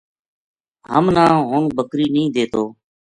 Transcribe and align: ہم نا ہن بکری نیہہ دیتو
ہم 0.91 1.05
نا 1.15 1.25
ہن 1.49 1.63
بکری 1.77 2.05
نیہہ 2.13 2.33
دیتو 2.35 2.63